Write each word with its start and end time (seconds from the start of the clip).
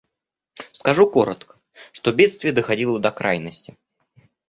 Скажу 0.77 1.07
коротко, 1.07 1.57
что 1.91 2.11
бедствие 2.11 2.53
доходило 2.53 2.97
до 2.99 3.11
крайности. 3.11 3.77